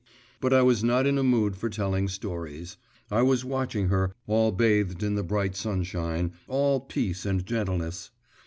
[0.39, 2.75] But I was not in a mood for telling stories.
[3.11, 8.09] I was watching her, all bathed in the bright sunshine, all peace and gentleness.